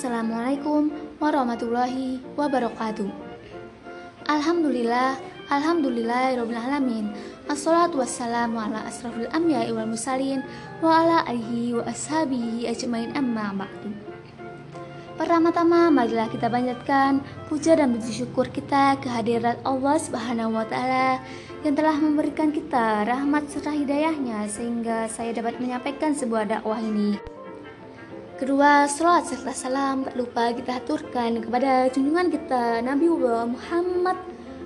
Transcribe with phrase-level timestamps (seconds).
[0.00, 0.88] Assalamualaikum
[1.20, 3.04] warahmatullahi wabarakatuh.
[4.32, 5.20] Alhamdulillah,
[5.52, 7.12] alhamdulillah alamin.
[7.44, 10.40] Assalatu wassalamu ala asrafil anbiya'i wal mursalin
[10.80, 13.92] wa ala alihi wa ashabihi ajmain amma ba'du.
[15.20, 17.20] Pertama-tama marilah kita panjatkan
[17.52, 21.20] puja dan puji syukur kita kehadirat Allah Subhanahu wa taala
[21.60, 27.20] yang telah memberikan kita rahmat serta hidayahnya sehingga saya dapat menyampaikan sebuah dakwah ini.
[28.40, 33.12] Kedua, salawat serta salam tak lupa kita aturkan kepada junjungan kita Nabi
[33.52, 34.16] Muhammad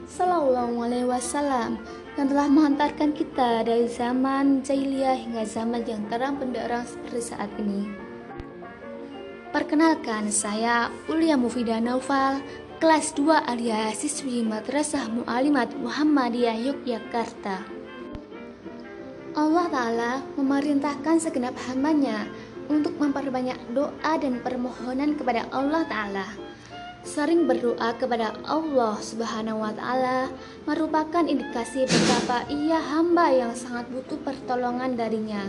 [0.07, 1.83] Sallallahu Alaihi Wasallam
[2.15, 7.91] yang telah menghantarkan kita dari zaman jahiliyah hingga zaman yang terang benderang seperti saat ini.
[9.51, 12.47] Perkenalkan, saya Ulia Mufida Naufal,
[12.79, 17.67] kelas 2 alias siswi Madrasah Mu'alimat Muhammadiyah Yogyakarta.
[19.35, 22.31] Allah Ta'ala memerintahkan segenap hambanya
[22.69, 26.27] untuk memperbanyak doa dan permohonan kepada Allah Ta'ala.
[27.05, 30.33] Sering berdoa kepada Allah Subhanahu wa Ta'ala
[30.65, 35.45] merupakan indikasi betapa ia hamba yang sangat butuh pertolongan darinya.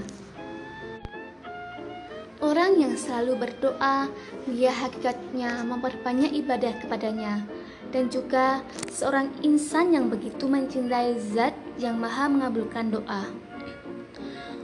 [2.44, 4.12] Orang yang selalu berdoa,
[4.52, 7.48] dia hakikatnya memperbanyak ibadah kepadanya,
[7.96, 8.60] dan juga
[8.92, 13.45] seorang insan yang begitu mencintai Zat yang Maha Mengabulkan doa.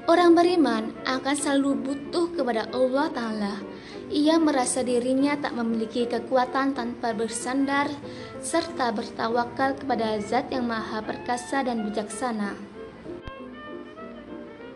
[0.10, 3.56] Orang beriman akan selalu butuh kepada Allah Ta'ala.
[4.10, 7.86] Ia merasa dirinya tak memiliki kekuatan tanpa bersandar
[8.42, 12.58] serta bertawakal kepada Zat yang Maha Perkasa dan Bijaksana.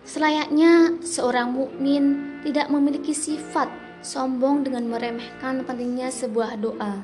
[0.06, 3.68] Selayaknya seorang mukmin tidak memiliki sifat
[4.06, 7.02] sombong dengan meremehkan pentingnya sebuah doa.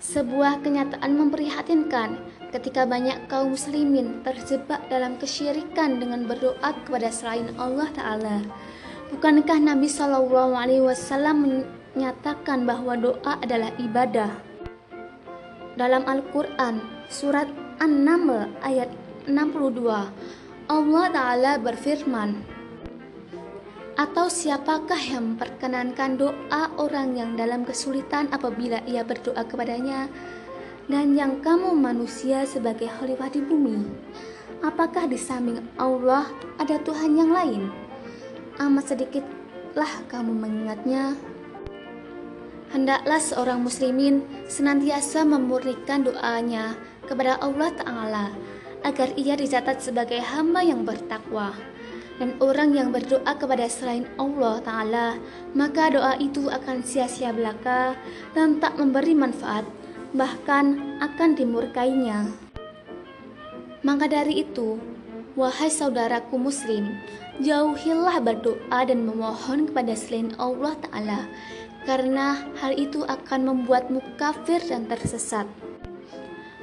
[0.00, 2.16] Sebuah kenyataan memprihatinkan
[2.48, 8.36] ketika banyak kaum muslimin terjebak dalam kesyirikan dengan berdoa kepada selain Allah Ta'ala.
[9.12, 11.64] Bukankah Nabi Shallallahu Alaihi Wasallam
[11.96, 14.32] menyatakan bahwa doa adalah ibadah?
[15.76, 17.48] Dalam Al-Quran, surat
[17.80, 18.90] An-Naml ayat
[19.28, 19.84] 62,
[20.68, 22.58] Allah Ta'ala berfirman,
[23.98, 30.06] atau siapakah yang memperkenankan doa orang yang dalam kesulitan apabila ia berdoa kepadanya
[30.88, 33.84] dan yang kamu manusia sebagai khalifah di bumi.
[34.64, 36.26] Apakah di samping Allah
[36.56, 37.68] ada Tuhan yang lain?
[38.58, 41.14] Amat sedikitlah kamu mengingatnya.
[42.72, 46.76] Hendaklah seorang muslimin senantiasa memurnikan doanya
[47.06, 48.26] kepada Allah Ta'ala
[48.82, 51.52] agar ia dicatat sebagai hamba yang bertakwa
[52.18, 55.08] dan orang yang berdoa kepada selain Allah Ta'ala,
[55.54, 57.94] maka doa itu akan sia-sia belaka
[58.34, 59.64] dan tak memberi manfaat
[60.16, 62.32] bahkan akan dimurkainya.
[63.84, 64.80] Maka dari itu,
[65.38, 66.98] wahai saudaraku muslim,
[67.38, 71.20] jauhilah berdoa dan memohon kepada selain Allah Ta'ala,
[71.86, 75.46] karena hal itu akan membuatmu kafir dan tersesat.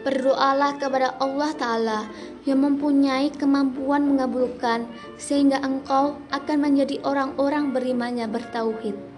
[0.05, 1.99] Berdoalah kepada Allah Ta'ala
[2.45, 4.85] yang mempunyai kemampuan mengabulkan
[5.17, 9.14] sehingga engkau akan menjadi orang-orang berimannya bertauhid.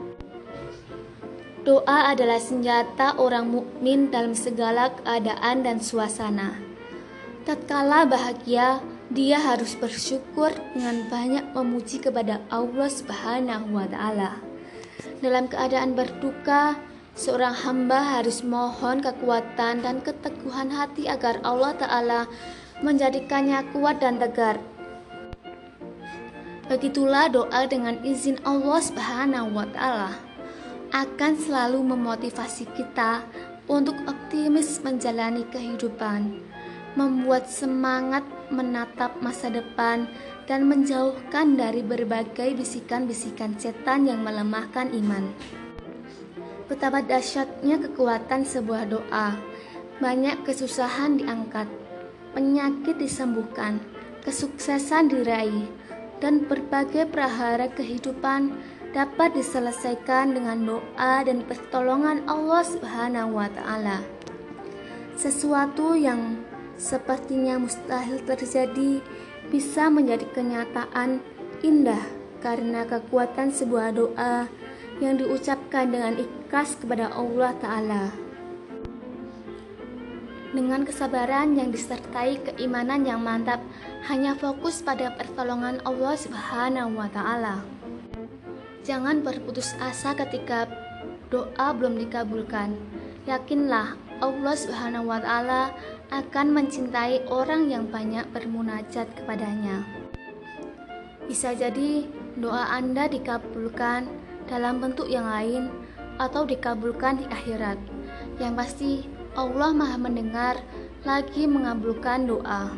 [1.68, 6.56] Doa adalah senjata orang mukmin dalam segala keadaan dan suasana.
[7.44, 8.80] Tatkala bahagia,
[9.12, 14.40] dia harus bersyukur dengan banyak memuji kepada Allah Subhanahu wa taala.
[15.20, 16.80] Dalam keadaan berduka,
[17.20, 22.32] seorang hamba harus mohon kekuatan dan keteguhan hati agar Allah taala
[22.80, 24.56] menjadikannya kuat dan tegar.
[26.72, 30.27] Begitulah doa dengan izin Allah Subhanahu wa taala
[30.92, 33.24] akan selalu memotivasi kita
[33.68, 36.40] untuk optimis menjalani kehidupan,
[36.96, 40.08] membuat semangat menatap masa depan,
[40.48, 45.36] dan menjauhkan dari berbagai bisikan-bisikan setan yang melemahkan iman.
[46.72, 49.36] Betapa dahsyatnya kekuatan sebuah doa.
[50.00, 51.68] Banyak kesusahan diangkat,
[52.32, 53.82] penyakit disembuhkan,
[54.24, 55.68] kesuksesan diraih,
[56.24, 58.56] dan berbagai prahara kehidupan
[58.98, 64.02] dapat diselesaikan dengan doa dan pertolongan Allah Subhanahu wa taala.
[65.14, 66.42] Sesuatu yang
[66.82, 68.98] sepertinya mustahil terjadi
[69.54, 71.22] bisa menjadi kenyataan
[71.62, 72.02] indah
[72.42, 74.50] karena kekuatan sebuah doa
[74.98, 78.10] yang diucapkan dengan ikhlas kepada Allah taala.
[80.58, 83.62] Dengan kesabaran yang disertai keimanan yang mantap,
[84.10, 87.77] hanya fokus pada pertolongan Allah Subhanahu wa taala.
[88.88, 90.64] Jangan berputus asa ketika
[91.28, 92.72] doa belum dikabulkan.
[93.28, 95.76] Yakinlah Allah Subhanahu wa taala
[96.08, 99.84] akan mencintai orang yang banyak bermunajat kepadanya.
[101.28, 102.08] Bisa jadi
[102.40, 104.08] doa Anda dikabulkan
[104.48, 105.68] dalam bentuk yang lain
[106.16, 107.76] atau dikabulkan di akhirat.
[108.40, 108.92] Yang pasti
[109.36, 110.64] Allah Maha mendengar
[111.04, 112.72] lagi mengabulkan doa.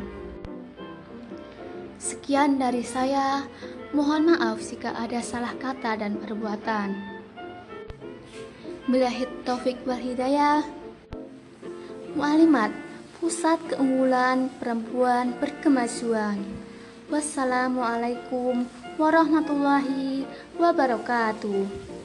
[2.00, 3.44] Sekian dari saya.
[3.92, 6.96] Mohon maaf jika ada salah kata dan perbuatan.
[8.88, 10.64] Bilahid taufik wal hidayah.
[12.16, 12.72] Mu'alimat,
[13.20, 16.40] pusat keunggulan perempuan berkemajuan.
[17.12, 18.64] Wassalamualaikum
[18.96, 20.24] warahmatullahi
[20.56, 21.99] wabarakatuh.